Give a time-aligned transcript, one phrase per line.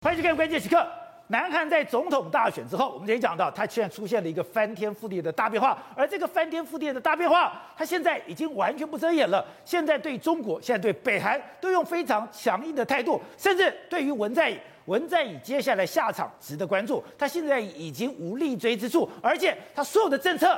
[0.00, 0.86] 欢迎去看关键时刻。
[1.26, 5.76] 南韩在总统大选之后，我们也讲到，它现在出现了一个翻天覆地的大变化。
[5.96, 9.44] 而这个翻天覆地的大变化，它现在已经完全不遮掩了。
[9.64, 17.02] 现在对中国，现在对北韩，都用非常强硬的态度，甚至对于文在寅，文在寅接下来下场值得关注。
[17.18, 20.56] 他现在已经无立锥之处，而且他所有的政策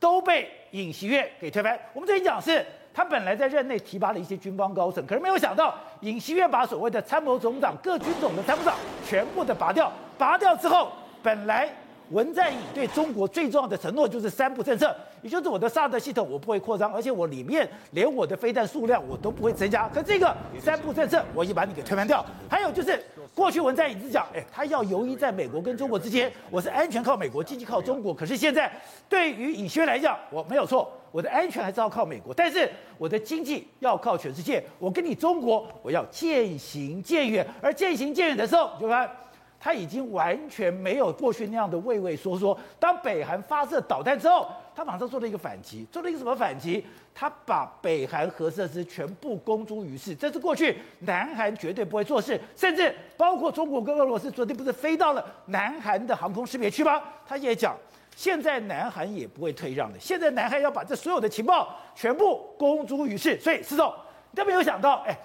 [0.00, 1.78] 都被尹锡悦给推翻。
[1.92, 2.64] 我们这里讲是。
[3.00, 8.74] 他本来在任内提拔了一些军方高层，可是没有想到尹锡悦把所谓的参谋总长、各军种的参谋长
[9.06, 9.90] 全部的拔掉。
[10.18, 11.66] 拔掉之后，本来
[12.10, 19.88] 文在寅对中国最重要的承诺就是三不政策，也就是我的萨德系统我不会扩张，而且我里面连我的飞弹数量我都不会增加。
[19.88, 22.22] 可这个三不政策我已经把你给推翻掉。
[22.50, 23.02] 还有就是
[23.34, 28.12] 过去文在寅是讲，哎，他要游移在美国跟中国之间，我是安全靠美国，经济靠中国。
[28.12, 28.70] 可是现在
[29.08, 30.92] 对于尹薛来讲，我没有错。
[31.12, 34.62] 我的安全还是要靠美国，但是我的经济要靠全世界。
[34.78, 37.44] 我跟你中国，我要渐行渐远。
[37.60, 39.10] 而渐行渐远的时候，就看
[39.60, 42.58] 他已经完全没有过去那样的畏畏缩缩。
[42.78, 46.82] 当北韩发射导弹之后，他马上做了一个反击，做了一个什么反击？
[47.14, 50.14] 他把北韩核设施全部公诸于世。
[50.14, 57.00] 这是过去南韩绝对不会做事，甚至包括中国跟俄罗斯昨天不是飞到了南韩的航空识别区吗？
[57.26, 57.76] 他也讲。
[58.16, 59.98] 现在南韩也不会退让的。
[59.98, 63.90] 现在南韩要把这所有的情报全部公诸于世，所以施总，
[64.32, 65.16] 你都没有想到，哎，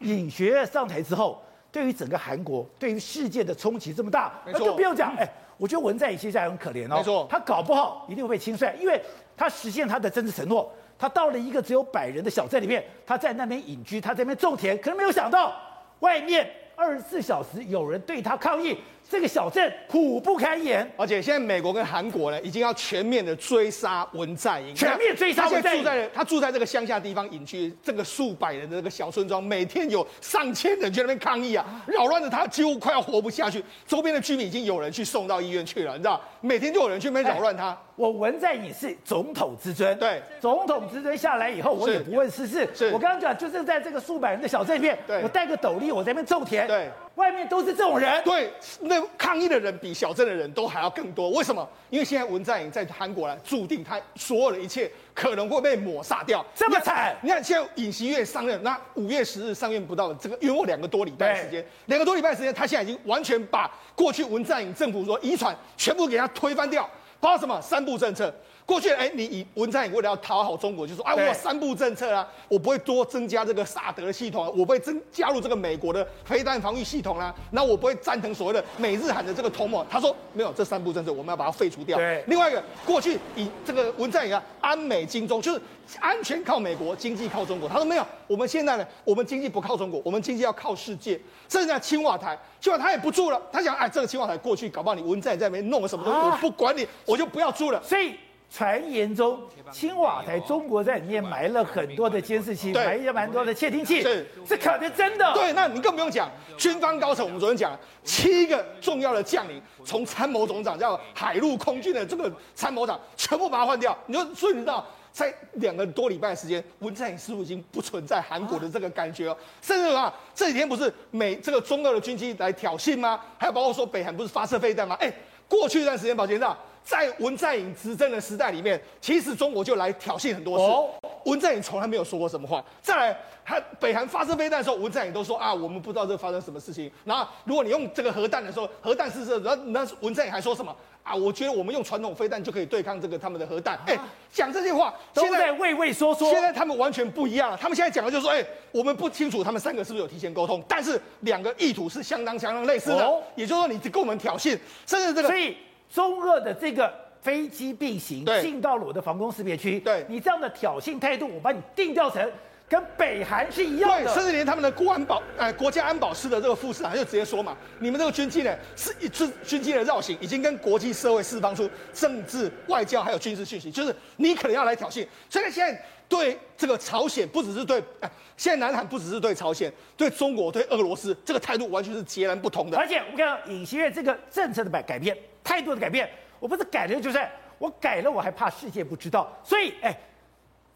[0.00, 1.40] 尹学上台之后，
[1.74, 9.02] 对于整个韩国，对于世界的冲击这么大，那就不用讲，哎，我觉得文在寅现在很可怜哦，没错，他搞不好一定会被清算，因为
[9.36, 15.52] 他实现他的政治承诺，他到了一个只有百人的小镇里面，他在那边隐居，他在那边种田，可是没有想到
[15.98, 18.78] 外面二十四小时有人对他抗议。
[19.08, 25.82] 这个小镇苦不堪言，而且现在美国跟韩国呢，已经要全面的追杀文在寅，全面追杀文在寅。
[25.82, 33.62] 他住在他住在这个乡下地方隐居，这个数百人的这个小村庄，每天有上千人去那边抗议啊，扰乱的他几乎快要活不下去。
[33.86, 37.76] 周边的居民已经有人去送到医院去了，你知道，每天就有人去那边扰乱他。
[37.96, 42.68] 我文在寅是总统之尊，对，总统之尊下来以后，我也不问世事。
[42.74, 51.30] 是，我刚刚讲，就是在这个数百人的小镇里面，对，我戴个斗笠，我在那边种田，对，外面都是这种人，对，那抗议的人比小镇的人都还要更多。
[51.30, 51.68] 为什么？
[51.88, 57.16] 因为现在文在寅在韩国来，注定他所有的一切可能会被抹杀掉，这么惨。
[57.22, 66.88] 你看，现在尹锡悦上任，那五月十日上任不到的这个，约莫两个多礼拜时间，两个多礼拜时间，他现在已经完全把过去文在寅政府所遗传全部给他推翻掉，
[67.20, 68.34] 包括什么三部政策。
[68.66, 79.84] 过去，哎，你以文在寅为了要讨好中国，就说啊，我三步政策啊，我不会多增加这个萨德的系统，我不会增加入这个美国的飞弹防御系统啦，那我不会赞成所谓的美日韩的这个同盟。
[79.90, 81.98] 他说没有，这三步政策我们要把它废除掉。
[81.98, 85.60] 对，另外一个，过去以这个文在寅啊，安美经中，就是
[86.00, 87.68] 安全靠美国，经济靠中国。
[87.68, 91.20] 他说没有，我们现在呢，我们经济不靠中国，我们经济要靠世界。
[91.50, 93.40] 甚至在青瓦台，青瓦台也不住了。
[93.52, 97.82] 他想，哎，这个青瓦台过去搞不好你文在寅在那边弄了什么东西，啊、我不管你，我就不要住了。
[97.82, 98.14] 所以。
[98.54, 99.42] 传言中，
[99.72, 105.32] 青瓦台中国在里面埋了很多的监视器，埋了蛮多的窃听器，是，是可能真的。
[105.34, 113.98] 对，那你更不用讲，军方高层，我们昨天讲了七个重要的将领，从参谋总长叫海陆空军的这个参谋长，全部把它换掉。
[114.06, 119.36] 你说，所以你知道，在两个多礼拜的时间，文在寅似乎已经不存在韩国的这个感觉了。
[119.62, 123.20] 甚至啊，这几天不是美这个中俄的军机来挑衅吗？
[123.36, 124.96] 还有包括说北韩不是发射飞弹吗？
[125.00, 125.12] 哎，
[125.48, 126.44] 过去一段时间，宝杰知
[126.84, 130.64] 在文在寅执政的时代里面，其实中国就来挑衅很多次。
[130.64, 130.90] 哦、
[131.24, 132.62] 文在寅从来没有说过什么话。
[132.82, 136.90] 再来，他北韩发射飞弹的时候，文在寅都说啊，我们不知道这发生什么事情。
[137.04, 141.14] 然后，如果你用这个核弹的时候，核弹试射，然后那文在寅还说什么啊？
[141.14, 143.80] 我觉得我们用传统飞弹就可以对抗这个他们的核弹。
[143.86, 146.30] 哎、啊，讲这些话现在畏畏缩缩。
[146.30, 147.56] 现在他们完全不一样了。
[147.56, 153.06] 他们现在讲的就是说，哎，我们不清楚他们三个是不是有提前沟通，但是两个意图是相当相当类似的。
[153.06, 155.28] 哦、也就是说，你跟我们挑衅，甚至这个。
[155.28, 155.56] 所以
[155.88, 156.92] 中俄的这个。
[157.24, 162.30] 飞机并行进到了我的防空识别区，对你这样的挑衅态度，我把你定调成
[162.68, 175.06] 跟北韩是一样的，甚至连他们的国安保，呃，国家安保司的这个副司长就直接说嘛，你们这个军机呢，是一支军机的绕行，已经跟国际社会释放出政治、外交还有军事讯息，就是你可能要来挑衅。
[175.30, 182.76] 所以现在对这个朝鲜，不只是对，呃，现在南韩不只是对朝鲜，对中国、对俄罗斯，这个态度完全是截然不同的。
[182.76, 186.10] 而且我们看到尹锡悦这个政策的改改变，态度的改变。
[186.40, 187.18] 我不是改了，就是
[187.58, 189.32] 我改了，我还怕世界不知道。
[189.44, 189.96] 所以，哎，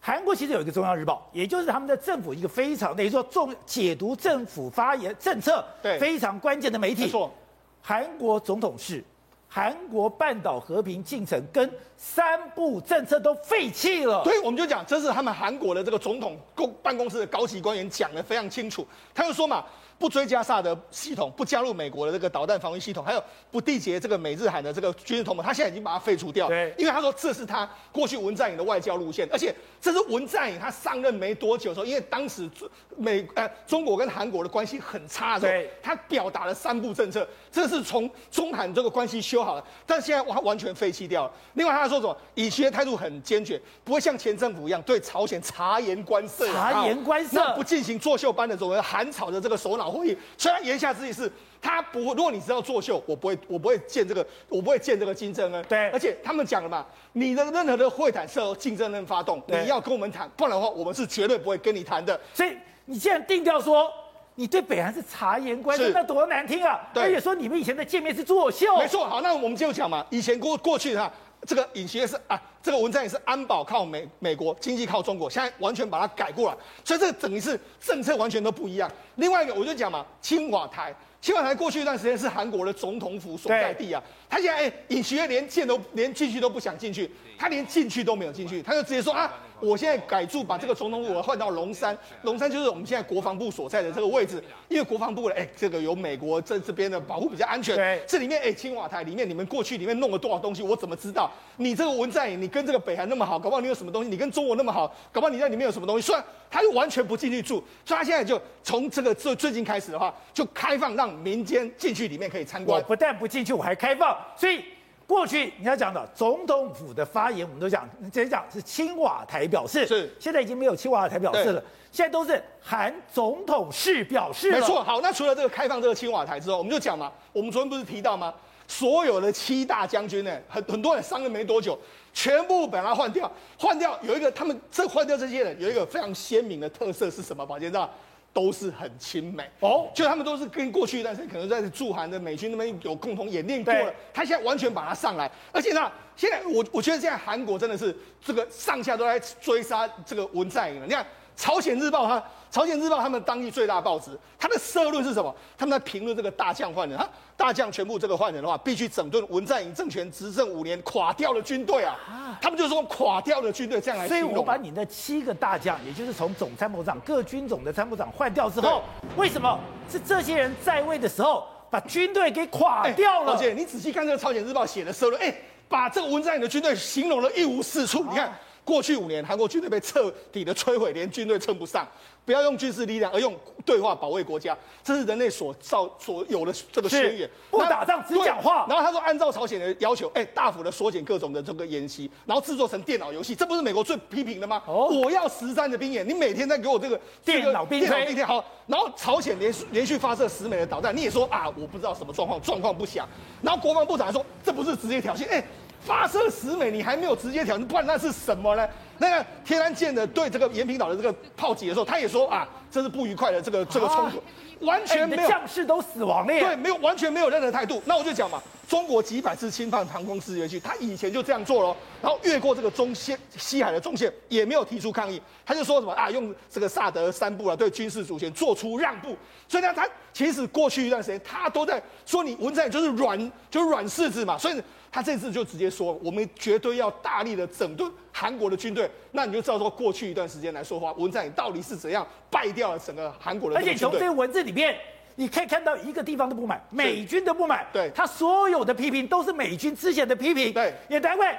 [0.01, 7.03] 韩国其实有一个《中央日报》，也就是他们的政府一个非常等于说重解读政府发言政策，对非常关键的媒体。
[7.03, 7.35] 没错，
[7.83, 9.05] 韩国总统是、
[9.49, 14.25] 韩国半岛和平进程跟三步政策都废弃了。
[14.25, 18.87] 所以我们就讲，这是他们韩国的这个总统公办公室的高级官员讲的非常清楚。
[19.15, 19.63] 他就说嘛。
[19.99, 26.47] 不追加萨德系统，不加入美国的这个导弹防御系统，还有不缔结这个美日韩的这个军事同盟，他现在已经把它废除掉。
[26.47, 32.49] 对，因为他说这是他过去文在寅的外交路线，而且这是文在寅他上任没多久的时候，因为当时
[32.97, 41.33] 美呃中国跟韩国的关系很差的时候，他表达了三步政策，这是从中韩这个关系修好了，但现在完完全废弃掉了。
[41.55, 42.17] 另外他说什么？
[42.35, 50.19] 尹锡悦态度很坚决，不会像前政府一样对朝鲜察言观色，察言观色，不进行作秀般的这种韩朝的这个首脑会议。
[50.37, 51.31] 虽然言下之意是。
[51.61, 55.65] 他不会，如果你知道作秀，我不会，我不会见这个，我不会见这个金正恩。
[55.69, 62.19] 对，而且他们讲了嘛，你的任何的会谈是由金正恩发动，你要跟我们谈，不然的话，我们是绝对不会跟你谈的。
[62.33, 63.93] 所以你既然定调说
[64.37, 66.79] 你对北韩是察言观色，那多难听啊！
[66.95, 68.77] 对，而且说你们以前的见面是作秀。
[68.77, 71.13] 没错，好，那我们就讲嘛，以前过过去哈，
[71.47, 78.91] 这个尹锡悦是啊，这个文章也是安保靠美美国，经济靠中国，现在完全把它改过来，所以这个等于是政策完全都不一样。
[79.17, 80.95] 另外一个，我就讲嘛，青瓦台。
[81.21, 89.33] 青瓦台过去一段时间是韩国的总统府所在地啊，他现在哎，尹锡悦连进都连进去都不想进去，他连进去都没有进去，他就直接说啊。
[89.61, 94.43] 我现在改住，把这个总统府我换到龙山，龙山就是我们现在国防部所在的这个位置。
[94.69, 97.77] 因为国防部的哎，这个有美国这这边的保护比较安全。
[97.77, 101.31] 对，这里面哎，青瓦台里面你们过去里面弄了多少东西，我怎么知道？
[101.57, 104.09] 你这个文在寅，你跟这个北韩那么好，搞不好你有什么东西？
[104.11, 106.07] 你跟中国那么好，搞不好你在里面有什么东西？
[106.07, 112.81] 虽然他又完全不进去住，所以他现在就从这个最最近开始的话，就开放让民间进去里面可以参观。
[112.81, 114.65] 我不但不进去，我还开放，所以。
[115.09, 124.53] 过去你要讲的总统府的发言，我们都讲，直接讲是青瓦台表示，是现在已经没有青瓦台表示了，现在都是韩总统室表示。
[124.53, 128.35] 没错，好，那除了这个开放这个青瓦台之后，我们就讲嘛，我们昨天不是提到吗？
[128.67, 131.79] 所有的七大将军呢，很很多人上任没多久，
[132.13, 137.47] 全部把它换掉，换掉有一个他们这换掉这些人有一个非常鲜明的特色是什么？
[137.47, 137.91] 宝杰知道？
[138.39, 139.45] 都是很亲美。
[139.59, 151.05] 哦，就他们都是跟过去一段时间可能在驻韩的美军那边有共同演练过了，他现在完全把它上来，而且呢，现在我我觉得现在韩国真的是这个上下都在追杀这个文在寅了，你看。
[151.41, 152.21] 朝鲜日报，它
[152.51, 155.35] 朝鲜日报他们当地最大报纸，它的社论是什么？
[155.57, 162.39] 他们在评论这个大将换人，啊，大将全部这个换人的话，必须整顿文在寅政权执政五年垮掉的军队啊！
[162.41, 164.09] 他们就说垮掉的军队这样来。
[164.09, 168.83] 所以我把你那七个大将，也就是从总参谋长各军种的参谋长换掉之后，
[169.17, 169.59] 为什么
[169.91, 173.33] 是这些人在位的时候把军队给垮掉了？
[173.33, 175.35] 而且你仔细看这个朝鲜日报写的社论，哎，
[175.69, 178.33] 把这个文在寅的军队形容的一无是处，你看。
[178.69, 181.89] 过去五年，韩国军队被彻底的摧毁，连军队称不上。
[182.27, 183.35] 不要用军事力量，而用
[183.65, 184.55] 对话保卫国家，
[184.85, 187.27] 这是人类所造所有的这个宣言。
[187.51, 188.67] 不打仗只讲话。
[188.69, 194.63] 然后他说，按照朝鲜的要求，哎，大幅的缩减各种的这个演习，然后制作成电脑游戏，这不是美国最批评的吗？
[194.67, 197.89] 哦，我要实战的兵演，你每天在给我这个电脑兵推。
[197.89, 203.09] 电脑兵好，然后朝鲜连续连续发射十枚的导弹，你也说啊，我不知道什么状况，状况不详。
[203.41, 205.43] 然后国防部长还说，这不是直接挑衅，哎。
[205.81, 208.69] 发射十枚，你还没有直接挑战，不然那是什么呢？
[208.99, 214.23] 那个天安舰的对这个延平岛的这个炮击的时候，他也说啊，这是不愉快的这个这个冲突，啊、
[214.63, 216.41] 完全没有将士都死亡了呀。
[216.41, 217.81] 对，没有完全没有任何态度。
[217.85, 229.17] 那我就讲嘛，中国几百次侵犯航空事业区，他以前就这样做了，然后越过这个中线西海的中线，也没有提出抗议，他就说什么啊，用这个萨德三部啊，对军事主权做出让步。
[229.47, 234.61] 所以呢，他其实过去一段时间，他都在说你文在寅就是软，就是软柿子嘛，所以。
[234.91, 238.91] 他这次就直接说，我们绝对要大力的整顿韩国的军队。
[239.13, 243.73] 那你就知道说，过去一段时间来说话，文在寅到底是怎样败掉了整个韩国的军队。
[243.73, 244.75] 而且从这个文字里面，
[245.15, 247.67] 你可以看到一个地方都不满，美军都不满。
[247.73, 250.53] 对，他所有的批评都是美军之前的批评。
[250.55, 251.39] 对，也难怪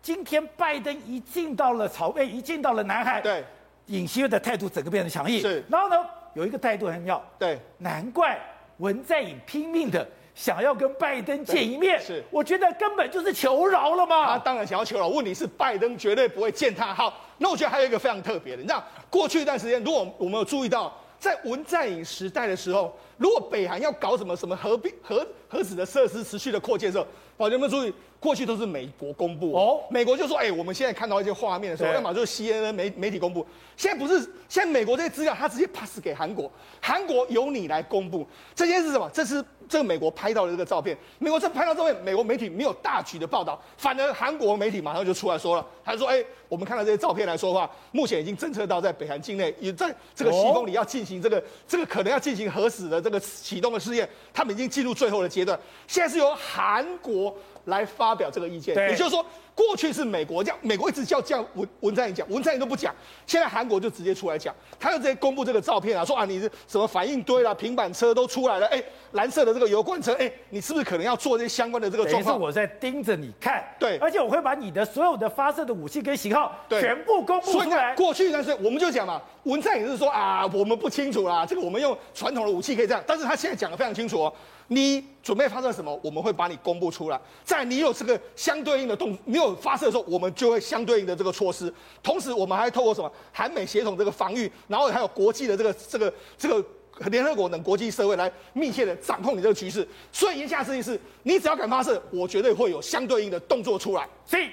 [0.00, 3.42] 今天拜登一进到了朝会，一进到了南海，对，
[3.86, 5.40] 尹锡悦的态度整个变得强硬。
[5.40, 5.96] 是，然后呢，
[6.34, 7.20] 有一个态度很妙。
[7.38, 8.38] 对，难怪
[8.78, 10.06] 文在寅拼命的。
[10.34, 14.26] 想要跟拜登见一面，是我觉得根本就是求饶了嘛。
[14.26, 16.92] 他当然想要求饶，问题是拜登绝对不会见他。
[16.92, 27.06] 好，那我觉得还有一个非常特别的，你知道，过去一段时间，如果我们有注意到，在文在寅时代的时候，如果北韩要搞什么什么核兵核核子的设施持续的扩建的时候，
[27.38, 27.94] 好，有没有注意？
[28.20, 36.50] 过去都是美国公布哦，美国就说，哎，我们现在看到一些画面的时候，要么就是 CNN 媒媒体公布，现在不是，现在美国这些资料他直接 pass 给韩国，
[36.80, 39.10] 韩国由你来公布，这件事是什么？
[39.12, 57.34] 这是这个美国拍到的这个照片，美国这拍到照片，美国媒体没有大举的报道，反而韩国媒体马上就出来说了，他说，哎，我们看到这些照片来说的话，目前已经侦测到在北韩境内，也在这个西风里要进行这个这个可能要进行核死的这个启动的试验，他们已经进入最后的阶段，现在是由韩国。
[57.64, 58.74] 来发表这个意见。
[58.88, 62.94] 也就是说，过去是美国这样，美国一直叫叫文文在寅讲，文在寅都不讲，
[63.26, 72.40] 现在韩国就直接出来讲，他就直接公布这个照片啊，说啊你是什么反应堆啦、平板车都出来了，哎，蓝色的这个油罐车，哎，你是不是可能要做这些相关的这个状况？
[72.40, 77.94] 我在盯着你看，对，而且我会把你的所有的发射的武器跟型号全部公布出来。
[77.94, 84.32] 过去但是我们就讲嘛，文在寅是说啊，我们不清楚啦，这个我们用传统的武器可以这样，但是他现在讲的非常清楚哦。
[84.68, 85.98] 你准备发射什么？
[86.02, 87.20] 我们会把你公布出来。
[87.44, 91.72] 在你有这个相对应的动，你有发射的时候，我们就会相对应的这个措施。
[92.02, 96.64] 同时，我们还透过什么韩美协同这个防御，然后还有国际的这个这个这个
[97.10, 99.86] 联合国等国际社会来密切的掌控你这个局势。
[100.10, 104.08] 所以言下之意是，你只要敢发射，我绝对会有相对应的动作出来。
[104.24, 104.48] 所以。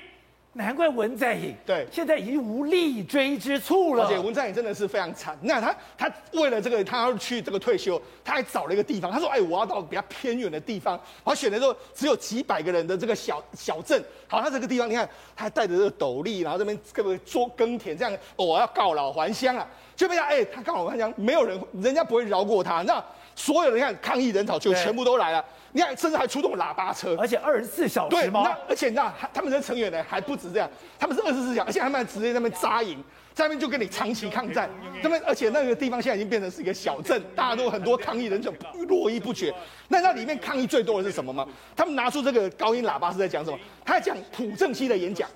[0.53, 4.03] 难怪文在寅对现在已经无立锥之处了。
[4.03, 5.37] 而且文在寅真的是非常惨。
[5.41, 9.09] 那他他为了这个，他要去这个退休，他还找了一个地方。
[9.09, 14.03] 他说：“哎，我要到比较偏远的地方。”我选的时候只有几百个人的这个小小镇。
[14.27, 19.65] 好，他这个地方你看，他还带着这个斗笠，然后这边各个做耕田，这样哦，我要告老还乡啊。
[19.95, 22.81] 就被他哎，他告老还乡，没有人，人家不会饶过他。
[22.81, 23.01] 那
[23.35, 25.43] 所有的你看抗议人潮就全部都来了。
[25.73, 28.43] 你看，甚至还出动喇叭车，而且二十四小时吗？
[28.43, 30.69] 对，那而且那他们的成员呢还不止这样，
[30.99, 33.01] 他们是二十四小时，而且他们还直接在那边扎营，
[33.33, 34.69] 在那边就跟你长期抗战。
[35.01, 38.51] 那么而且那个地方现在已经变成是一个小镇，大家都很多抗议人就
[38.89, 39.53] 络绎不绝。
[39.87, 41.47] 那那里面抗议最多的是什么吗？
[41.73, 43.57] 他们拿出这个高音喇叭是在讲什么？
[43.85, 45.29] 他在讲朴正熙的演讲。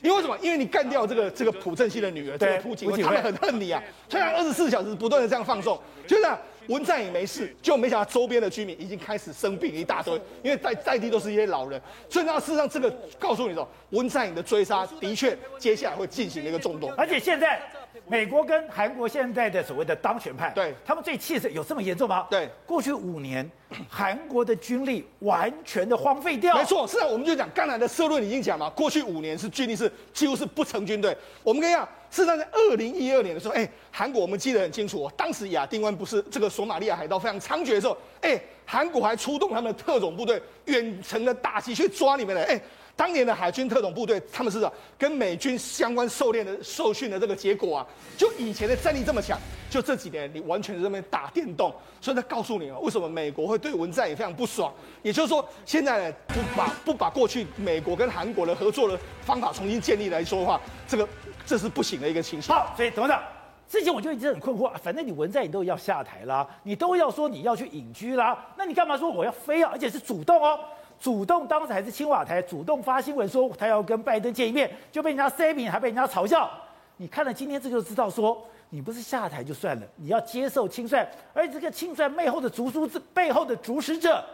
[0.00, 0.34] 因为什么？
[0.40, 6.26] 因为你干掉这个这个朴正熙的女儿，这个朴槿惠，他们很恨你啊，所以二十四小时不断的这样放送，就是。
[6.68, 17.60] 文在寅没事，就没想到周边的居民已经开始生病一大堆，因为在在地都是一些老人，所以那事实上这个告诉你说，文在寅的追杀的确接下来会进行一个重动，而且现在
[18.06, 22.26] 美国跟韩国现在的所谓的当权派，对他们最气是有这么严重吗？
[22.30, 23.48] 对，过去五年
[23.88, 31.88] 韩国的军力完全的荒废掉，没错，是啊，我们就讲刚才的社论已经讲了，过去五年是军力是几乎是不成军队，我们跟你讲。
[32.12, 35.12] 事实上，在二零一二年的时候，哎，韩国我们记得很清楚哦。
[35.16, 42.60] 当时亚丁湾不是这个索马利亚海盗非常猖獗的时候，哎，韩国还出动他们的特种部队远程的打击去抓你们的，哎。
[42.94, 47.86] 当年的海军特种部队，他们是跟美军相关狩猎的受训的这个结果啊，
[48.18, 49.40] 就以前的战力这么强，
[49.70, 54.70] 就这几年你完全是在那边打电动，所以他告诉你啊，为什么美国会对文在寅非常不爽？
[55.02, 61.08] 也就是说，现在呢不把不把过去美国跟韩国的合作的方法重新建立来说的话，这个
[61.46, 62.54] 这是不行的一个情形。
[62.54, 63.22] 好，所以董事长，
[63.68, 70.58] 之前我就一直很困惑，反正你文在寅都要下台啦，你都要说你要去隐居啦，那你干嘛说我要非要，而且是主动哦？
[71.00, 76.48] 主动当时还是青瓦台主动发新闻说他要跟拜登见一面，就被人家塞饼，还被人家嘲笑。
[76.96, 84.24] 你看了今天这就知道说，你不是下台就算了，你要接受清算，而这个清算背后的主书背后的主使者，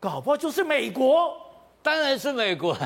[0.00, 1.36] 搞不好就是美国。
[1.82, 2.76] 当然是美国，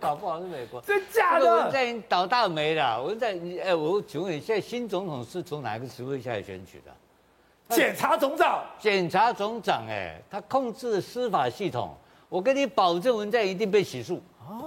[0.00, 0.80] 搞不好是美国。
[0.80, 1.54] 真假的？
[1.54, 3.02] 文在寅倒大霉了。
[3.02, 7.76] 文在寅，哎，我请问你，现在新总统是从哪个职位下来选举的？
[7.76, 8.64] 检察总长。
[8.78, 11.94] 检察总长，哎，他控制司法系统。
[12.28, 14.20] 我跟你保证，文在寅一定被起诉，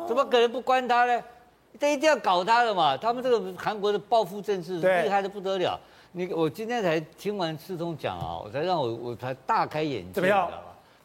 [0.07, 1.23] 怎么可能不关他呢？
[1.79, 2.97] 这一定要搞他的嘛！
[2.97, 5.79] 他们这个韩国的报复政治厉害的不得了。
[6.11, 10.51] 你我今天才听完世聪讲啊，我才让我我才大开眼界，怎么样？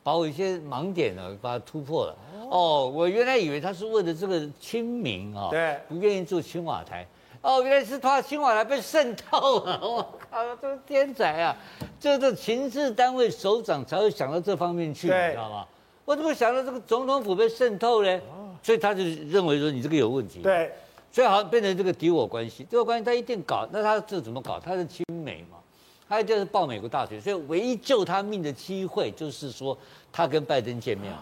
[0.07, 2.17] 把我一些盲点呢，把它突破了。
[2.49, 7.05] 哦，我原来以为他是为了这个亲民啊，对，不愿意做青瓦台。
[7.41, 9.77] 哦，原来是他青瓦台被渗透了。
[9.83, 11.57] 我靠，这个天才啊！
[11.99, 15.67] 这个情治单位首长才会想到这方面去，你知道吗？
[16.05, 18.21] 我怎么想到这个总统府被渗透呢？
[18.63, 20.39] 所以他就认为说你这个有问题。
[20.41, 20.71] 对，
[21.11, 23.67] 所以好像变成这个敌我关系，敌我关系他一定搞。
[23.73, 24.61] 那他这怎么搞？
[24.61, 25.56] 他是亲美嘛，
[26.09, 29.77] 他就是报美国大选，所以唯一救他命的机会就是说
[30.13, 31.13] 他跟拜登见面。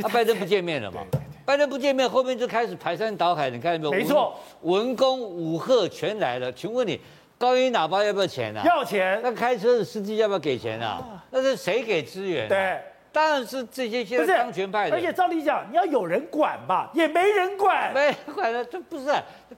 [0.00, 1.00] 他拜登不见面了嘛？
[1.44, 4.04] 拜登不见面，后面就开始排山倒海，你看到没有？
[4.04, 6.52] 没错，文工武赫全来了。
[6.52, 7.00] 请问你
[7.36, 8.62] 高音喇叭要不要钱啊？
[8.64, 9.18] 要钱。
[9.22, 11.24] 那开车的司机要不要给钱啊？
[11.30, 12.48] 那是谁给资源啊？
[12.48, 12.80] 对。
[13.10, 19.06] 当然是这些现在当权派的，而且照理讲，你要有人管吧，也没人管，没人管了，这不是，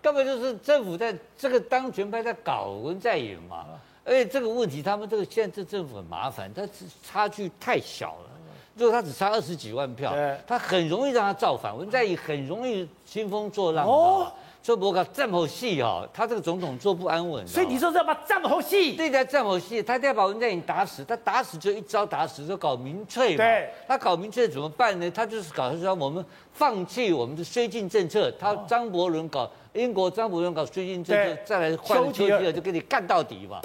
[0.00, 3.67] 根本就是政府在这个当权派在搞文在寅嘛。
[4.04, 6.62] 而且这个问题，他们这个现在这政府很麻烦，它
[7.02, 8.30] 差距太小了，
[8.75, 10.14] 如果他只差二十几万票，
[10.47, 13.87] 他很容易让他造反，文在寅很容易兴风作浪。
[13.87, 14.33] 哦。
[14.62, 17.47] 所以我讲这么细哈，他这个总统坐不安稳。
[17.49, 18.92] 所以你说这把战后戏？
[18.92, 21.02] 对的，战后戏，他一定要把文在寅打死。
[21.02, 23.37] 他打死就一招打死，就搞民粹嘛。
[23.38, 23.71] 对。
[23.88, 25.11] 他搞民粹怎么办呢？
[25.12, 28.30] 他就是搞说我们放弃我们的绥靖政策。
[28.33, 33.59] 他张伯伦搞英国，张伯伦搞绥靖政策，再来换丘吉尔就跟你干到底嘛。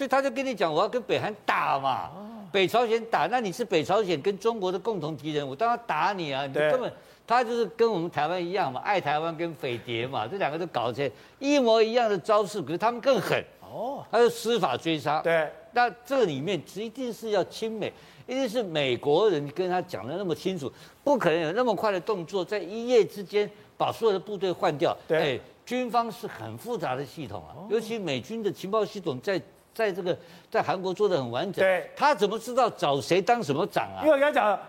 [0.00, 2.08] 所以他就跟你讲，我要跟北韩打嘛。
[2.50, 6.46] 北朝鲜打，那你是北朝鲜跟中国的共同敌人，我当然打你啊！
[6.46, 6.90] 你根本
[7.26, 15.20] 他就是跟我们台湾一样嘛，爱台湾跟匪谍嘛，这两个都搞起来一模一样的招式，可是他们更狠哦，他就司法追杀。
[15.20, 17.92] 对，那这里面一定是要亲美，
[18.26, 20.72] 一定是美国人跟他讲的那么清楚，
[21.04, 24.96] 不可能有那么快的动作，在一夜之间把所有的部队换掉。
[25.06, 25.18] 对。
[25.18, 29.40] 哎军方是很复杂的系统啊，尤其美军的情报系统在
[29.74, 30.16] 在这个
[30.50, 31.64] 在韩国做的很完整。
[31.64, 34.02] 对，他怎么知道找谁当什么长啊？
[34.02, 34.60] 因为我刚才讲了，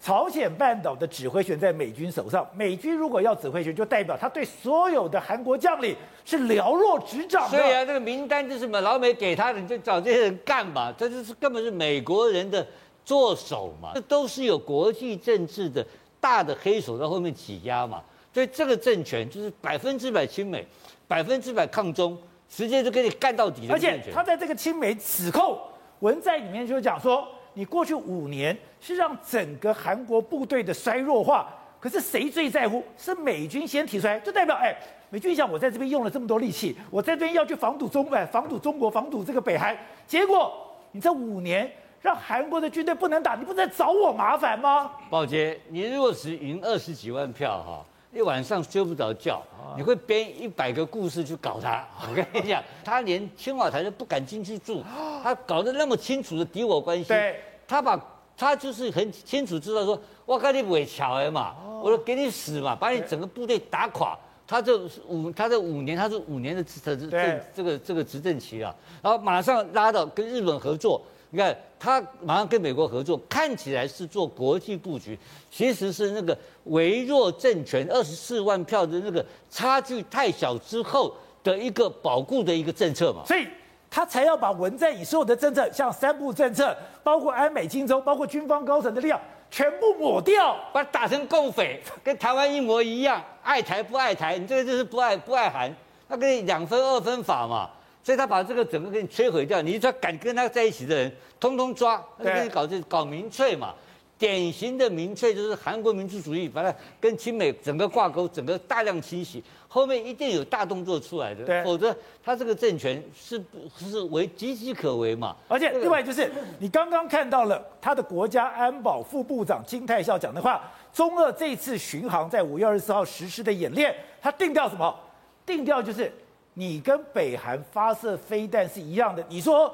[0.00, 7.58] 朝鲜半岛的指挥权在美军手上，美军如果要指挥权，就代表他对所有的韩国将领是了若指掌的。
[7.58, 10.92] 所以啊，这个名单就是嘛老美给他的，你就找这些人干嘛？
[10.92, 12.64] 这就是根本是美国人的
[13.04, 15.84] 作手嘛，这都是有国际政治的
[16.20, 18.02] 大的黑手在后面挤压嘛。
[18.34, 20.66] 所以这个政权就是百分之百亲美，
[21.08, 22.16] 百分之百抗中，
[22.48, 23.74] 直接就给你干到底的。
[23.74, 25.58] 而且他在这个青梅指控
[26.00, 31.48] 文在里面就讲说，你过去五年是让整个韩国部队的衰弱化，
[31.80, 32.84] 可是谁最在乎？
[32.96, 34.76] 是美军先提出来，就代表哎，
[35.08, 39.76] 美军想我在这边用了这么多力气，我在这边要去防堵中哎，防堵中国，防堵这个北韩，
[40.06, 40.52] 结果
[40.92, 41.70] 你这五年
[42.02, 44.92] 让韩国的军队不能打，你不是在找我麻烦吗？
[45.08, 47.84] 宝杰，你如果是赢二十几万票哈。
[48.12, 49.42] 一晚上睡不着觉，
[49.76, 51.86] 你会编一百个故事去搞他。
[52.08, 54.82] 我跟你讲，他连青瓦台都不敢进去住，
[55.22, 57.04] 他搞得那么清楚的敌我关系。
[57.04, 57.98] 对，他把
[58.36, 64.16] 他就是很清楚知道说，我跟你不会巧的嘛，我说给你死嘛，把你整个部队打垮。
[64.48, 67.10] 他这五，他这五年，他是五年的执政
[67.52, 68.72] 这个这个执政期啊，
[69.02, 71.02] 然后马上拉到跟日本合作。
[71.30, 75.18] 你看，他马上跟美国合作，看起来是做国际布局，
[75.50, 83.22] 其实是那个微弱政权二十四万票的那个差距太小之后的一个保固的一个政策嘛。
[83.26, 83.46] 所以
[83.90, 95.74] 他才要把文在寅所有的政策，像三部政策，包括安美金州，包括军方高层的力量，全部抹掉，把它打成共匪，跟台湾一模一样，爱台不爱台，你这个就是不爱不爱韩，
[96.08, 97.68] 他跟你两分二分法嘛。
[98.06, 103.74] 所以他把这个整个给你摧毁掉，你只要敢跟他在一起的人，通通抓，跟你搞这搞民粹嘛，
[104.16, 113.42] 典型的民粹就是韩国民族主义，把它跟亲美整个挂钩，整个大量清洗，后面一定有大动作出来的，否则他这个政权是
[113.76, 115.34] 是为岌岌可危嘛。
[115.48, 124.96] 而且另外就是你刚刚看到了他的国家安保副部长金泰孝讲的话，中俄这次巡航在五月二十四号实施的演练，他定调什么？
[125.44, 126.12] 定调就是。
[126.58, 129.72] 你跟北韩发射飞弹是一样的，你说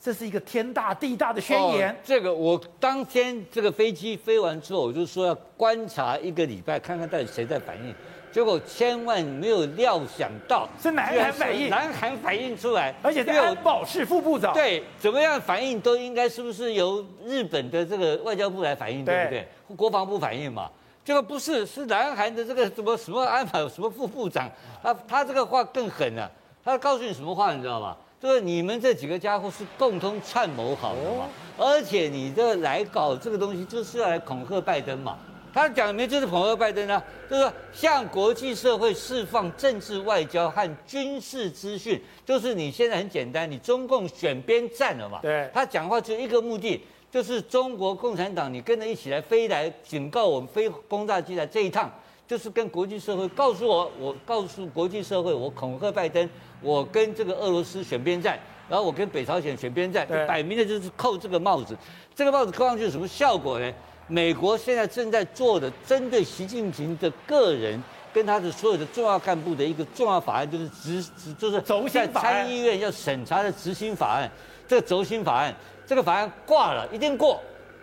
[0.00, 1.90] 这是一个天大地大的宣言。
[1.90, 7.94] 哦，这个我当天这个飞机飞完之后，我就说要观察一个礼拜，看看到底谁在反应。
[8.32, 14.54] 结果千万没有料想到是南韩反应，南韩反应出来，而且是安保室副部长。
[14.54, 19.46] 对，怎么样反应都应该是不是由日本的这个外交部来反应，对不对？
[19.76, 20.70] 国防部反应嘛。
[21.04, 24.48] 这个不是，是南韩的这个什么什么安保什么副部长，
[24.82, 26.30] 他他这个话更狠了，
[26.64, 27.96] 他告诉你什么话，你知道吗？
[28.20, 31.26] 就是你们这几个家伙是共同串谋好的嘛，
[31.58, 35.18] 而且你这来搞这个东西就是要来恐吓拜登嘛。
[35.52, 45.18] 他讲的没就是恐吓拜登啊，就是说向国际社会释放政治外交和军事资讯，就是你现在很简单，你中共选边站了嘛。
[45.20, 46.80] 对，他讲话只有一个目的。
[47.12, 51.92] 就是中国共产党，你跟着一起来飞来警告我们飞轰炸机来这一趟，
[52.26, 56.26] 就是跟国际社会告诉我，我告诉国际社会，我恐吓拜登，
[56.62, 61.76] 我跟这个俄罗斯选边站，然后我跟北朝鲜选边站，摆明的就是扣这个帽子。
[62.14, 63.70] 这个帽子扣上去有什么效果呢？
[64.08, 67.78] 美国现在正在做的针对习近平的个人
[68.10, 74.30] 跟他的所有的重要干部的一个重要法案，就是执执就是在参议院要审查的执行法案，
[74.66, 75.54] 这个轴心法案。
[75.92, 77.38] 这个法案挂了，一定过。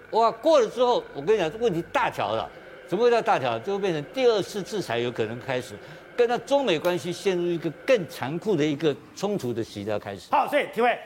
[0.10, 2.50] 哇，过了之后，我跟你讲，这问题大条了。
[2.88, 3.60] 怎么会叫大条？
[3.60, 5.76] 就会变成第二次制裁有可能开始，
[6.18, 10.28] 跟他中美关系陷入一个更残酷的一个冲突的时代开始。
[10.32, 10.98] 好，所以提问：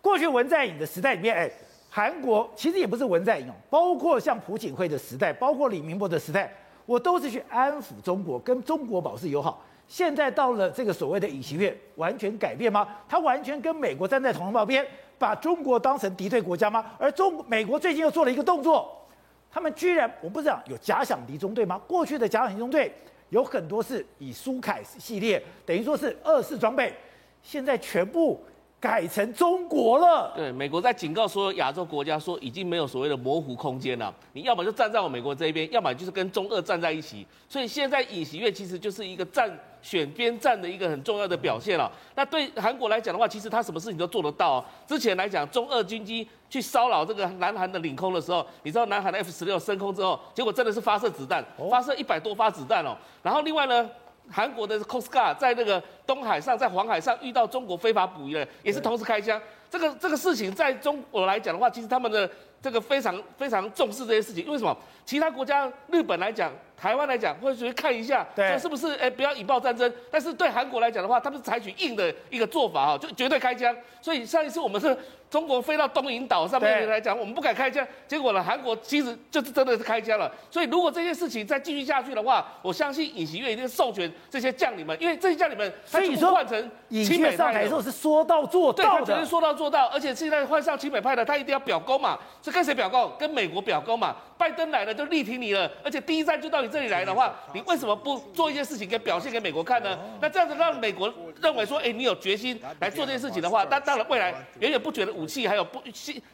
[0.00, 1.50] 过去文在寅的时代里面，哎，
[1.90, 6.48] 韩国其实也不是文在寅哦，包括像朴槿惠的时代，包括李明博的时代，
[6.86, 9.60] 我都是去安抚中国，跟中国保持友好。
[9.88, 12.86] 现在到了这个所谓的尹锡悦，完全改变吗？
[13.08, 14.86] 他完全跟美国站在同一边，
[15.22, 16.84] 把中国当成敌对国家吗？
[16.98, 19.06] 而中美国最近又做了一个动作，
[19.48, 21.80] 他们居然我不知道有假想敌中队吗？
[21.86, 22.92] 过去的假想敌中队
[23.28, 26.92] 有很多是以苏凯系列，等于说是二式装备，
[27.40, 28.44] 现在全部
[28.80, 30.32] 改成中国了。
[30.34, 34.12] 对，美国在警告所有亚洲国家说，已经没有所谓的模糊空间了。
[34.32, 37.24] 你要么就站在我美国这一边，要么就是跟中俄站在一起。
[37.48, 39.48] 所以现在尹锡悦其实就是一个站
[39.82, 41.90] 选边站的一个很重要的表现了。
[42.14, 44.64] 那对韩国来讲的话，其实他什么事情都做得到。
[44.86, 52.96] 之前来讲，中俄军机去骚扰这个南韩的领空的时候，你知道南韩的 F 十六升空之后，结果真的是发射子弹，发射一百多发子弹哦。
[53.22, 53.90] 然后另外呢，
[54.30, 59.40] 韩国的 Coast Guard 在那个东海上，在黄海上遇到中国非法捕鱼了，也是同时开枪。
[59.68, 62.30] 这个这个事情在中国来讲的话，其实他们的
[62.62, 64.44] 这个非常非常重视这些事情。
[64.46, 64.74] 因为什么？
[65.04, 68.94] 其他国家，日本来讲，台湾来讲，会去看一下，对，是不是？
[68.94, 69.92] 哎，不要引爆战争。
[70.12, 73.76] 但是对韩国来讲的话，他们是采取硬的一个做法哈，就绝对开枪。
[74.00, 74.96] 所以上一次我们是。
[75.32, 80.30] 中国飞到东引岛上面来讲，我们不敢开枪，结果呢，韩国其实就是真的是开枪了。
[80.50, 87.36] 所以如果这件事情再继续下去的话，我相信尹锡悦一定授权这些将领们，因为这些将领们他已经换成亲美派的。
[87.38, 93.08] 上台之后是说到做到的，对，他只是说到做到，而且现在换上亲美派的，他一定要表功嘛，是跟谁表告？
[93.18, 94.14] 跟美国表功嘛。
[94.38, 99.96] 拜登来了就力挺你了，而且第一站就到你这里来的话，你为什么不做一些事情给表现给美国看呢？
[100.20, 105.80] 那这样子让美国认为说，哎，你有决心来做这件事情的话，那当然未来源源不绝的武器还有不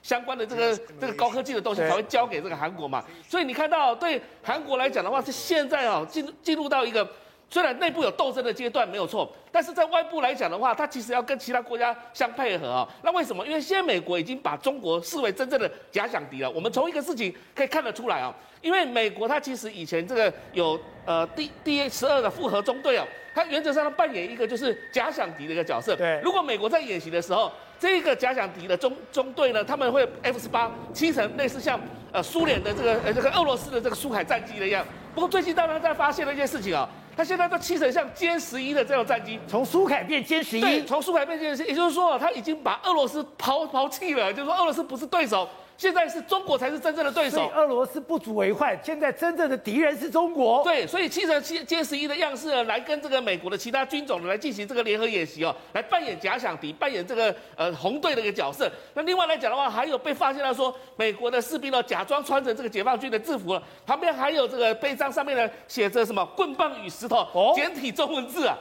[0.02, 7.06] 相关的这个这个高科技的东西才会交给这个韩国嘛，所以你看到对韩国来讲的话，是现在啊进进入到一个
[7.50, 12.88] 虽然内部有斗争的阶段没有错，但是在外部来讲的话，它其实要跟其他国家相配合啊。
[13.02, 13.46] 那为什么？
[13.46, 16.50] 因为现在美国已经把中国视为真正的假想敌了。
[16.50, 25.96] 我们从一个事情可以看得出来啊，因为美国它其实以前这个有呃第第十二的复合中队啊，它原则上它扮演一个就是假想敌的一个角色。
[25.96, 27.50] 对，如果美国在演习的时候。
[27.80, 31.80] 这个假想敌的中中队呢，他们会 F 十八七成类似像
[32.10, 34.84] 呃苏联的这个呃这个俄罗斯的这个苏海战机的一样。
[35.14, 45.48] 不过最近当然在发现了一件事情啊，他现在都气成像歼十一的这种战机，从苏凯变歼十一，对，从苏凯变歼十一，也就是说他已经把俄罗斯抛抛弃了，就是说俄罗斯不是对手。
[45.78, 48.76] 现在是中国才是真正的对手，俄罗斯不足为患。
[48.82, 50.60] 现在真正的敌人是中国。
[50.64, 58.68] 对，所以七成七歼十一的样式呢，来跟这个美国的其他军种来进行这个联合演习哦，来扮演假想敌，扮演这个呃红队的一个角色。
[58.94, 68.58] 那另外来讲的话，还有被发现到说，美国的士兵呢假装穿着这个解放军的制服了，旁边还有这个背章上面呢写着什么“棍棒与石头”简体中文字啊。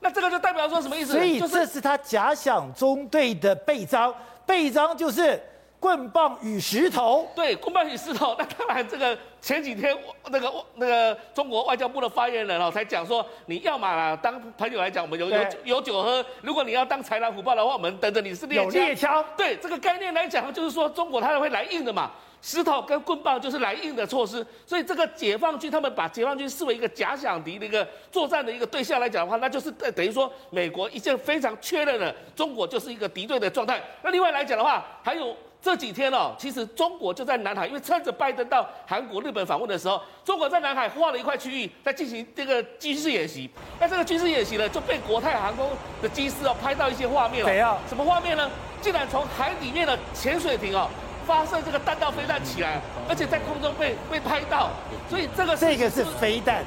[0.00, 1.14] 那这个就代表说什么意思？
[1.14, 5.40] 所以这是他假想中队的背章，背章就是。
[5.80, 8.34] 棍棒与石头，对，棍棒与石头。
[8.36, 18.70] 那当然，这个前几天那个那个中国外交部的发言人哦，才讲说，你要嘛当朋友来讲，我们有有有酒喝；如果你要当豺狼虎豹的话，我们等着你是猎枪。
[18.72, 19.24] 猎枪。
[19.36, 22.10] 对，这个概念来讲，就是说中国它会来硬的嘛，
[22.42, 24.44] 石头跟棍棒就是来硬的措施。
[24.66, 33.80] 所以这个解放军他们把解放军视为一个假想敌的一个作战的一个对象来讲的话，那就是等于说美国已经非常确认了中国就是一个敌对的状态。
[34.02, 35.36] 那另外来讲的话，还有。
[35.60, 43.50] 这几天哦，其实中国就在南海，因为趁着拜登到韩国、日本访问的时候，中国在南海划了一块区域，在进行这个军事演习。
[43.80, 45.68] 那这个军事演习呢，就被国泰航空
[46.00, 47.50] 的机师哦拍到一些画面了。
[47.50, 47.76] 谁啊？
[47.88, 48.48] 什么画面呢？
[48.80, 50.88] 竟然从海里面的潜水艇哦，
[51.26, 54.70] 发射这个弹道飞弹起来，而且在空中被被拍到。
[55.10, 56.64] 所以这个这个是飞弹，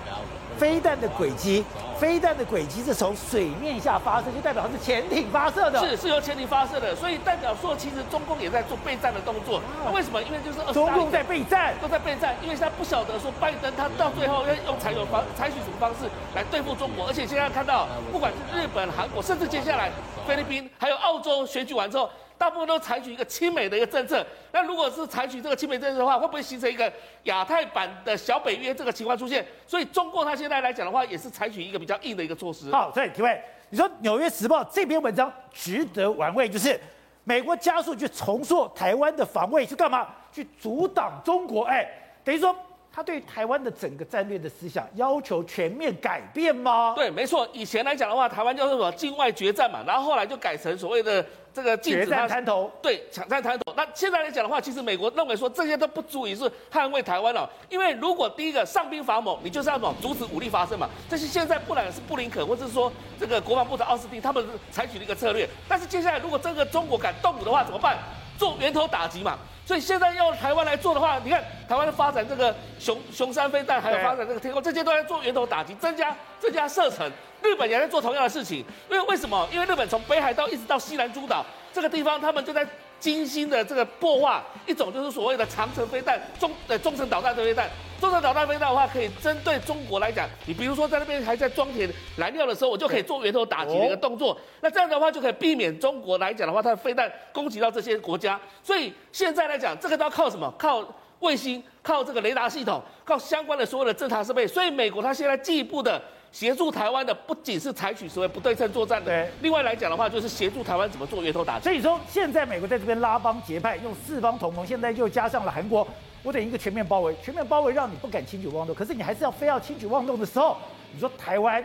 [0.58, 1.64] 飞弹的轨迹。
[2.00, 9.62] 飞弹的轨迹是从水面下发射，就代表它是潜艇发射的，是是由潜艇发射的，所以代表说其实中共也在做备战的动作。
[9.86, 10.20] 那为什么？
[10.24, 19.92] 因为就是中共在备战，都在备战，因为他不晓得说拜登他到最后要用采用方采取什么方式来对付中国，而且现在看到不管是日本、韩国，甚至接下来
[20.26, 22.10] 菲律宾还有澳洲选举完之后。
[22.42, 26.92] 大部分都采取一个亲美的一个政策，那如果是采取这个亲美政策的话，会不会形成一个
[27.26, 29.46] 亚太版的小北约这个情况出现？
[29.68, 32.72] 所以中共它现在来讲的话，也是采取一个比较硬的一个措施。
[32.72, 36.82] 好，所以提问，你说《纽约时报》这篇文章值得玩味，就是
[37.26, 40.08] 美国加速去重塑台湾的防卫，去干嘛？
[40.34, 41.66] 去阻挡中国？
[41.66, 41.88] 哎，
[42.24, 42.56] 等于说。
[42.94, 46.94] 他对台湾的整个战略的思想要求全面改变吗？
[46.94, 47.48] 对，没错。
[47.54, 53.74] 以前来讲的话，台湾叫做什么境外决战嘛，然后后来就改成所谓的这个禁止决战滩头，对，抢占滩头。
[53.78, 60.90] 那现在来讲的话，其实美国认为说这些都不足以是捍卫台湾了，因为如果第一个上兵伐谋，你就是要什么阻止武力发生嘛。
[61.10, 65.48] 这是现在不然是布林肯或者是说这个国防部长奥斯汀他们采取的一个策略。
[65.68, 67.98] 但是接下来如果这个中国敢动武的话，怎么办？
[68.38, 69.38] 做源头打击嘛。
[69.64, 77.10] 所以现在要台湾来做的话，你看台湾发展这个熊熊山飞弹，还有发展这个天空，这些都在做源头打击，增加增加射程。
[77.42, 78.58] 日本也在做同样的事情，
[78.90, 79.48] 因为为什么？
[79.54, 82.68] 因为日本从北海道一直到西南诸岛这个地方，他们就在
[83.00, 87.70] 精心的这个破坏，一种就是所谓的长城飞弹、中呃中程导弹的飞弹。
[88.02, 94.38] 中程导弹飞弹的话，可以针对中国来讲，你比如说在那边还在装填燃料的时候，我就可以做源头打击的一个动作。
[94.60, 98.38] 那这样的话就可以避免中国来讲的话，它的飞弹攻击到这些国家。
[98.62, 100.54] 所以现在来讲，这个都要靠什么？
[100.60, 100.84] 靠
[101.22, 104.46] 卫星，靠这个雷达系统，靠相关的所有的侦察设备。
[104.46, 106.00] 所以美国它现在进一步的。
[106.34, 111.66] 协助台湾的不仅是采取所谓不对称作战的，对，另外来讲的话，就是协助台湾怎么做源头打击。
[111.66, 115.86] 所以说，现在美国在这边拉帮结派，用四方同盟，现在又加上了韩国，
[116.24, 118.74] 我等于一个全面包围，全面包围让你不敢轻举妄动。
[118.74, 120.56] 可是你还是要非要轻举妄动的时候，
[120.94, 121.62] 你说台湾、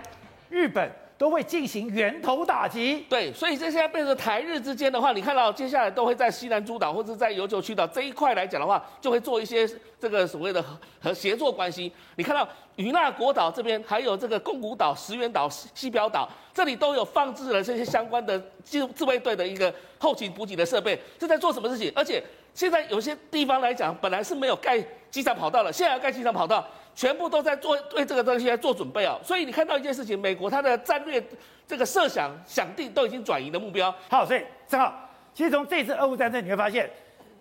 [0.51, 0.91] 日本。
[1.19, 9.67] 都会进行源头打击，对，所以这现在变成台日之间的话，你看到接下来都会在西南诸岛或者在琉球群岛这一块来讲的话，就会做一些
[9.99, 10.63] 这个所谓的
[11.01, 11.91] 和协作关系。
[12.17, 21.91] 你看到与那国岛这边，还有这个宫古岛、石垣岛、西表岛，这里都有放置了这些相关的自自卫队的一个后勤补给的设备，这在做什么事情？
[21.95, 24.79] 而且现在有些地方来讲，本来是没有盖
[25.11, 26.67] 机场跑道了，现在要盖机场跑道。
[26.97, 31.23] 全部都在做为这个东西在做准备啊，所以你看到一件事情，美国它的战略
[31.69, 33.95] 这个设想想定都已经转移的目标。
[34.09, 34.95] 好，所以正好，
[35.35, 36.91] 其实从这次俄乌战争你会发现，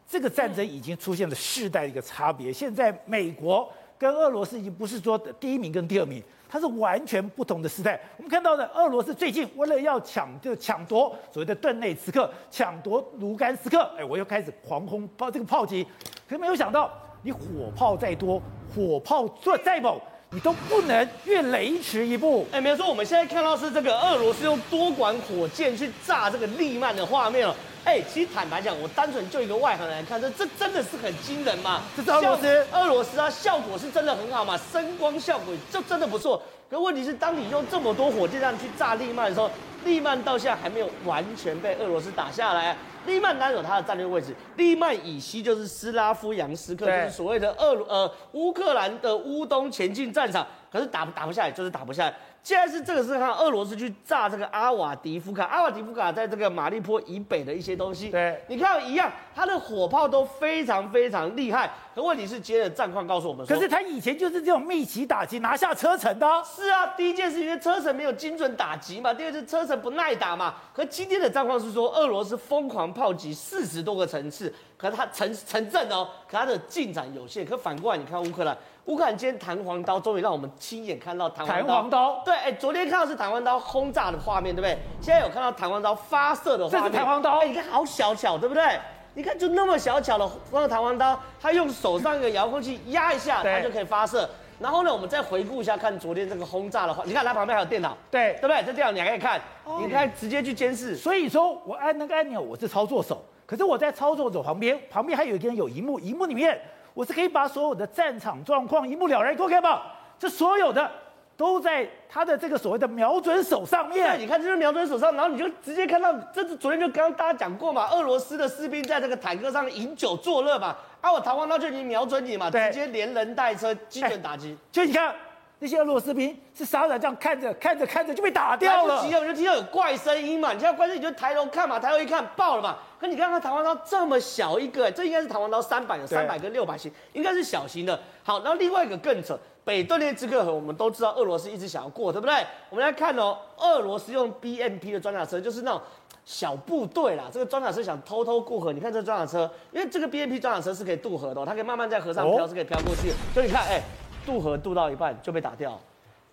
[0.05, 2.51] 这个战争已经出现了世代的一个差别。
[2.51, 7.97] 现在美国跟俄罗斯已经不是说第一名跟第二名，它是完全不同的时代。
[8.17, 15.87] 我们看到的俄罗斯最近为了要抢就抢夺所谓的顿内茨克，抢夺卢甘斯克，哎，我又开始狂轰炮这个炮击，
[16.27, 16.91] 可是没有想到。
[17.21, 18.39] 你火炮再多，
[18.75, 19.97] 火炮做再猛，
[20.31, 22.45] 你都不能越雷池一步。
[22.51, 27.55] 哎，没有说我们现在看到是这个俄罗斯用多管火箭去炸这个利曼的画面了。
[27.85, 31.83] 哎，其实坦白讲，我单纯就一个外行人来看，这这真的是很惊人嘛？
[31.95, 36.41] 这是俄罗斯，俄罗斯啊，效果是真的很好嘛，声光效果就真的不错。
[36.69, 39.49] 可问题是，当你用这么多火箭弹去炸利曼的时候，
[39.83, 42.75] 利曼到现在还没有完全被俄罗斯打下来。
[43.05, 52.15] 利曼当然有它的战略位置，利曼以西就是斯拉夫扬斯克，就是所谓的俄呃乌克兰的乌东前进战场，可是打打不下来，就是打不下来。
[52.45, 58.11] 现在是这个是看俄罗斯去炸这个阿瓦迪夫卡，阿瓦迪夫卡在这个马利坡以北的一些东西。
[58.11, 61.73] 对，你看一样，它的火炮都非常非常厉害。
[61.95, 66.27] 可问题是，今天的战况告诉我们说，可是他以前就是这种密集打击拿下车臣的。
[66.43, 70.53] 是啊，第一件事因为车臣没有精准打击嘛，第二是车臣不耐打嘛。
[70.71, 77.45] 可今天的战况是说，俄罗斯疯狂炮击四十多个城市，可是它城城镇哦，可它的进展有限。
[77.45, 78.55] 可反过来，你看乌克兰。
[78.85, 81.67] 乌克兰今天弹簧刀终于让我们亲眼看到弹簧刀。
[81.67, 84.77] 弹簧刀，对，哎，昨天看到是弹簧刀轰炸的画面，对不对？
[85.01, 86.83] 现在有看到弹簧刀发射的画面。
[86.83, 88.79] 这是弹簧刀，哎，你看好小巧，对不对？
[89.15, 94.29] 你看就那么小巧的那个弹簧刀，它用手上一个遥控器压一下，它就可以发射。
[94.59, 98.61] 然后呢，我们再回顾一下，看昨天这个轰炸的话，你看它旁边还有电脑，对，对不对？
[98.63, 99.41] 这电脑你还可以看，
[99.81, 100.95] 你看直接去监视。
[100.95, 106.59] 所以说我按那个按钮，我是操作手，可是我在操作者旁边，旁边还有一个人有荧幕，荧幕里面。
[106.93, 109.93] 我是可以把所有的战场状况一目了然，给我看吧。
[110.17, 110.89] 这所有的
[111.35, 114.11] 都在他的这个所谓的瞄准手上面。
[114.11, 124.57] 对你看，这是瞄准手上，然后你就直接看到，这是昨天就刚刚大家讲过嘛，俄罗斯的士兵在这个坦克上饮酒作乐嘛，啊，我弹簧刀就已经瞄准你嘛，直接连人带车精准打击。
[124.71, 125.13] 就你看。
[125.59, 130.51] 那些俄罗斯兵是傻傻这样看着看着看着就被打掉了，我就听到有怪声音嘛。
[130.51, 132.77] 你现在怪声，你就抬头看嘛，抬头一看爆了嘛。
[132.99, 137.97] 可你看看弹簧刀这么小一个，这应该是弹簧刀三百，有三百跟六百型，应该是小型的。
[138.23, 142.35] 好，然后另外一个更扯，北顿涅茨克河，我们都知道俄罗斯一直想要过，对不对？
[142.69, 145.81] 我们来看哦，俄罗斯用 BMP 的装甲车，就是那种
[146.25, 147.25] 小部队啦。
[147.31, 153.15] 这个装甲车想偷偷过河，你看这装甲车，因为这个 BMP 装甲车是可以渡河的，它可以慢慢在河上飘，哦、是可以飘过去的。
[153.33, 153.81] 所以你看，哎。
[154.25, 155.79] 渡河渡到一半就被打掉，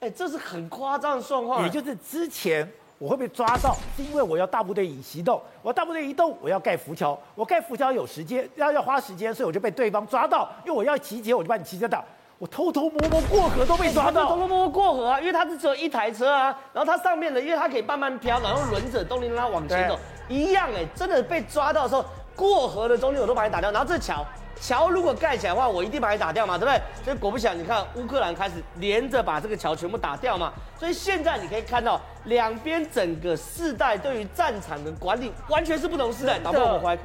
[0.01, 1.63] 哎，这是很夸张的状况。
[1.63, 2.67] 也就是之前
[2.99, 10.49] 我会被抓到，是因为我要大部队移行动，我大部队移动，我要盖浮桥，我盖浮桥有时间，要要花时间，所以我就被对方抓到。
[10.65, 12.05] 因为我要集结，我就把你集结到。
[12.39, 19.97] 我偷偷摸摸过河都被抓到，偷偷摸摸过河啊，因为它是只有一台车啊，然后它上面的，因为它可以慢慢飘，然后轮子动力让它往前走，
[20.29, 24.25] 一样哎，真的被抓到的时候，过河的中间我都把你打掉，然后这桥。
[24.63, 26.81] 桥如果盖起来的话，我一定把你打掉嘛，对不对？
[27.05, 30.53] 所以果不其然，你看乌克兰开始连着把这个桥全部打掉嘛。
[30.79, 36.39] 所以现在你可以看到两边整个世代对于战场的管理完全是不同世代。
[36.39, 36.99] 导播我们回，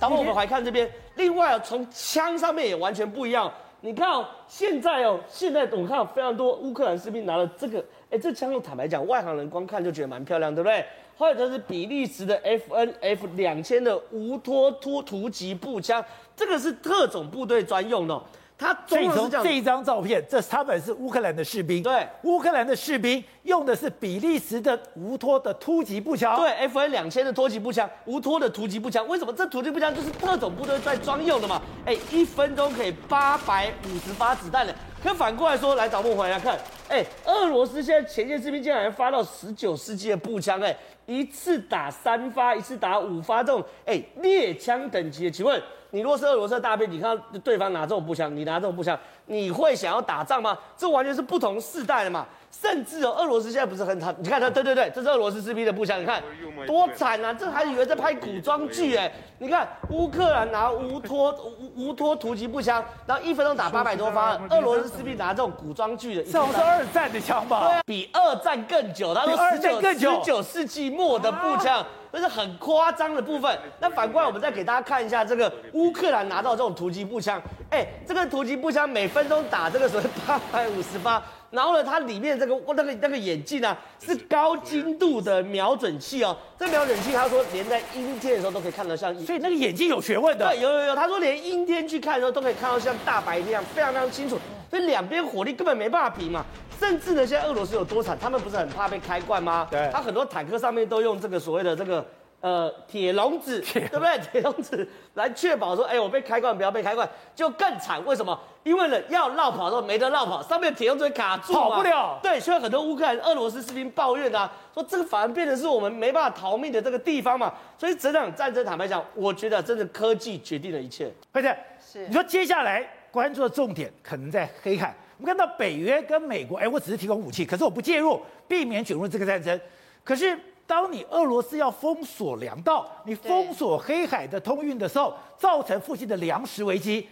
[0.00, 3.52] 导播我们回看这边，另外啊从枪上面也完全不一样。
[3.82, 10.82] 你看哦，现在哦，现在我看到非常多乌克兰士兵拿了这个，哎，这枪用坦白讲，外行人光看就觉得蛮漂亮，对不对？
[11.18, 16.04] 或者是比利时的 FNF 两千的无托突突击步枪，
[16.36, 18.22] 这个是特种部队专用的。
[18.58, 19.42] 他所以中了是这样。
[19.42, 31.60] 从这一张照片，这他们是乌克兰的士兵，对，乌克兰的士兵用的是比利时的无托的突击步枪，对，F A 两千的突击步枪，无托的突击步枪，为什么这突击步枪就是特种部队在专用的嘛？
[31.84, 34.74] 哎，一分钟可以八百五十发子弹的。
[35.02, 45.62] 可反过来说，来找我们回来看，哎，俄罗斯现在前线士兵竟然还发到十九世纪的步枪，哎，一次打三发，一次打五发这种，哎，猎枪等级的，请问？
[45.90, 50.56] 你如果是俄罗斯的大兵，你看对方拿这种步枪，你拿这种步枪，你会想要打仗吗？
[50.76, 52.26] 这完全是不同世代的嘛。
[52.60, 56.22] 甚至哦，俄罗斯现在不是很惨，你看他，对对对，这是俄罗斯士兵的步枪，你看
[56.66, 57.32] 多惨啊！
[57.32, 59.12] 这还以为在拍古装剧哎。
[59.38, 61.30] 你看乌克兰拿乌托
[61.76, 67.60] 无无托突击步枪，然后一分钟打八百多发，俄罗斯士兵拿这种古装剧的，这种是二战的枪吧？
[67.60, 71.84] 对啊，比二战更久，他说二战更久，十九世纪末的步枪。
[72.12, 73.58] 这是很夸张的部分。
[73.78, 77.38] 那反过来，我们再给大家看一下这个乌克兰拿到这种突击步枪。
[77.68, 81.22] 哎，这个突击步枪每分钟打这个所谓八百五十发，
[81.56, 86.36] 然后呢，它里面这个那个那个眼镜呢、啊、是高精度的瞄准器哦。
[86.58, 90.46] 这瞄准器他说连在阴天的时候都可以看得像，所以那个眼镜有学问的。
[90.46, 94.38] 对，有有有，他说连阴天去看的时候都可以看到像大白天一样，非常非常清楚。
[94.68, 96.44] 所以两边火力根本没办法比嘛。
[96.78, 98.18] 甚至呢，现在俄罗斯有多惨？
[98.20, 99.66] 他们不是很怕被开罐吗？
[99.70, 102.04] 对，他很多坦克上面都用这个所谓的这个
[102.46, 104.18] 呃铁笼子，对不对？
[104.30, 108.00] 铁笼子来确保说，哎，我被开罐不要被开罐，就更惨。
[108.06, 108.38] 为什么？
[108.62, 112.20] 因为呢，要绕跑的时候没得绕跑，上面铁笼子会卡住，跑不了。
[112.22, 117.52] 对，所以很多乌克兰、俄罗斯士兵抱怨啊，说这个反而变成是我们没办法逃命的这个地方嘛。
[117.76, 121.12] 所以整场战争，坦白讲，我觉得真的科技决定了一切。
[121.32, 124.94] 而且是你说接下来关注的重点可能在黑海。
[125.18, 129.60] 我们看到北约跟美国，哎，我只是提供武器，可是我不介入，避免卷入这个战争。
[130.04, 137.08] 可是，当你俄罗斯要封锁粮道，你封锁黑海的通运的时候，造成附近的粮食危机，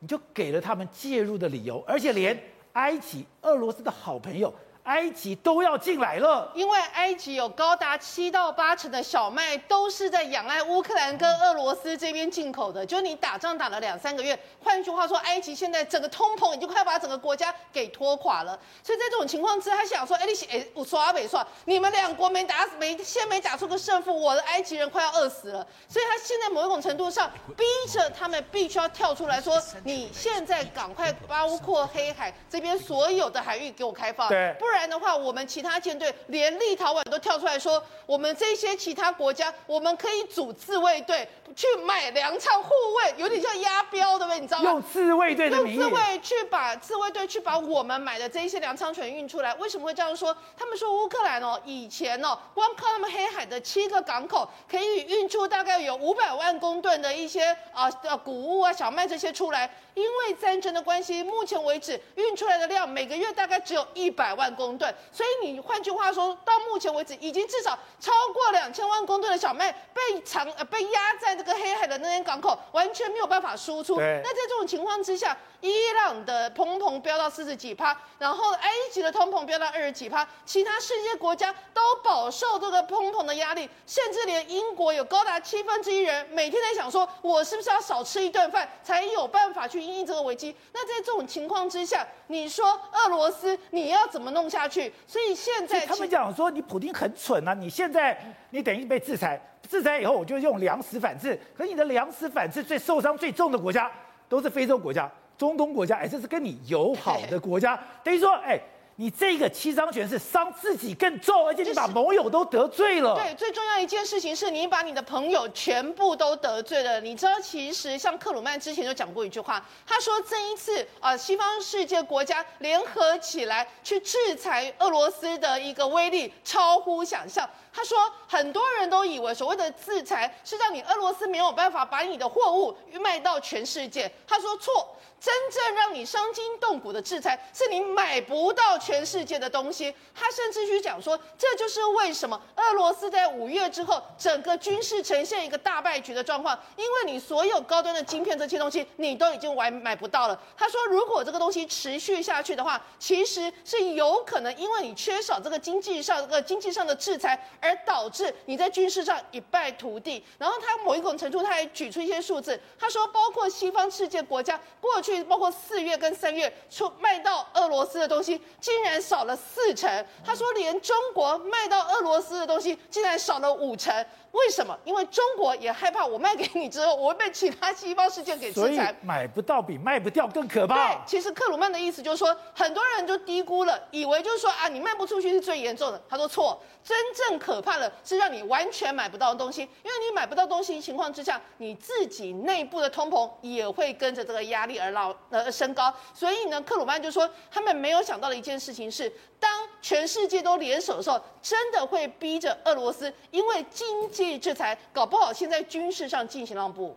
[0.00, 2.36] 你就给了他们介入的理由，而且连
[2.72, 4.52] 埃及，俄罗斯的好朋友。
[4.86, 12.86] 埃及都要进来了，因为埃及有高达七到八成的小麦都是在仰赖乌克兰跟俄罗斯这边进口的。
[12.86, 18.56] 就是你打仗打了两三个月，换句话说，埃及现在整个通膨已经快要把整个国家给拖垮了。
[18.80, 25.66] 所以在这种情况之下，他想说，哎，你哎，我刷北说，你们两国没打没先没打出个胜负，我的埃及人快要饿死了。
[25.88, 34.75] 所以他现在某一种程度上逼着他们必须要跳出来说，你现在赶快包括黑海这边所有的海域给我开放，对，不然。
[34.76, 44.70] 不然的话，我们其他舰队连立陶宛都跳出来说，我们这些其他国家，我们可以组自卫队去买粮仓护卫，有点像押标的呗，你知道吗？
[44.70, 49.54] 用自卫队的名义，用自卫去把自卫队去把我们买的这一些粮仓全运出来。
[49.54, 50.36] 为什么会这样说？
[50.56, 59.70] 他们说乌克兰哦，以前哦，光靠他们黑海的七个港口，可以运出大概有五百万公吨的一些啊呃谷物啊小麦这些出来。
[59.94, 73.96] 因为战争的关系，目前为止运出来的量每个月大概只有一百万公吨，所以你换句话说，到目前为止已经至少超过两千万公吨的小麦被藏呃被压在这个黑海的那些港口，完全没有办法输出。
[73.96, 90.54] 那在这种情况之下，伊朗的通膨飙到四十几趴，然后埃及的通膨飙到二十几趴，其他世界国家都饱受这个通膨的压力，甚至连英国有高达七分之一人每天在想说，我是不是要少吃一顿饭才有办法去应应这个危机？
[90.72, 94.92] 那在这种情况之下，你说俄罗斯你要怎么弄下去？
[95.06, 97.54] 所以现在他们讲说，你普京很蠢啊！
[97.54, 98.18] 你现在
[98.50, 103.90] 你等于被制裁，制裁以后我就用粮食反制，可是你的粮食反制最受伤最重的国家
[104.28, 105.10] 都是非洲国家。
[105.36, 108.58] 中东国家，哎，这是跟你友好的国家，等于说，哎。
[108.98, 113.14] 你这个七伤拳是伤自己更重，而且你把盟友都得罪了。
[113.14, 116.98] 对，最重要一件事情是你把你的朋友全部都得罪了。
[116.98, 127.46] 你知道，其实像克鲁曼之前就讲过一句话，他说这一次啊、呃，西方世界国家联合起来去制裁俄罗斯的一个威力超乎想象。
[127.70, 134.10] 他说很多人都以为所谓的制裁是让你俄罗斯没有办法把你的货物卖到全世界。
[134.26, 134.90] 他说错。
[135.26, 139.92] 真正让你伤筋动骨的制裁，是你买不到全世界的东西。
[140.14, 150.40] 他甚至去讲说，这就是为什么俄罗斯在五月之后，整个军事呈现一个大败局的状况，因为你所有高端的晶片这些东西，你都已经完买不到了。
[150.56, 160.24] 他说，如果这个东西持续下去的话，其实是有可能因为你缺少这个经济上这个经济上的制裁，而导致你在军事上一败涂地。
[160.38, 165.15] 然后他某一种程度，他还举出一些数字，他说，包括西方世界国家过去。
[165.24, 170.06] 包括四月跟三月出卖到俄罗斯的东西，竟然少了四成。
[170.24, 174.06] 他说，连中国卖到俄罗斯的东西，竟然少了五成。
[174.36, 174.78] 为什么？
[174.84, 178.94] 因为中国也害怕我卖给你之后，我会被其他西方世界给制裁。
[179.02, 180.74] 买不到比卖不掉更可怕。
[180.74, 186.00] 对，其实克鲁曼的意思就是说，很多人就低估了，以为就是说啊，你卖不出去是最严重的。
[186.08, 195.92] 他说错，真正可怕的是让你完全买不到的东西，因为你买不到东西情况之下，你自己内部的通膨也会跟着这个压力而老呃升高。
[196.12, 199.50] 所以呢，克鲁曼就说，他们没有想到的一件事情是，当
[199.82, 206.96] 全世界都联手的时候，真的会逼着俄罗斯，因为经济制裁，搞不好现在军事上进行让步。